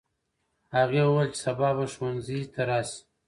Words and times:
هغه 0.75 1.01
وویل 1.05 1.29
چې 1.35 1.39
سبا 1.45 1.69
به 1.77 1.85
ښوونځي 1.93 2.39
ته 2.53 2.61
راسې. 2.69 2.99